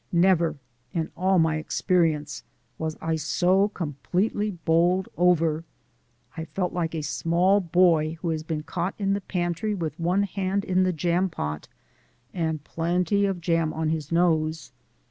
Never 0.11 0.55
in 0.93 1.11
all 1.15 1.37
my 1.37 1.57
experience 1.57 2.41
was 2.79 2.97
I 3.01 3.17
so 3.17 3.67
completely 3.67 4.49
bowled 4.49 5.07
over. 5.15 5.63
I 6.35 6.45
felt 6.45 6.73
like 6.73 6.95
a 6.95 7.03
small 7.03 7.59
boy 7.61 8.17
who 8.23 8.29
has 8.29 8.41
been 8.41 8.63
caught 8.63 8.95
in 8.97 9.13
the 9.13 9.21
pantry 9.21 9.75
with 9.75 9.99
one 9.99 10.23
hand 10.23 10.65
in 10.65 10.81
the 10.85 10.91
jam 10.91 11.29
pot 11.29 11.67
and 12.33 12.63
plenty 12.63 13.25
of 13.27 13.41
jam 13.41 13.71
on 13.73 13.89
his 13.89 14.11
nose. 14.11 14.71